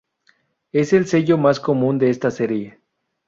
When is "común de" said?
1.59-2.09